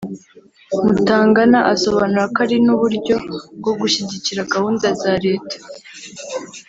Mutangana 0.83 1.59
asobanura 1.73 2.25
ko 2.33 2.37
ari 2.45 2.57
n’uburyo 2.65 3.15
bwo 3.57 3.71
gushyigikira 3.79 4.49
gahunda 4.53 4.87
za 5.01 5.13
leta 5.25 5.57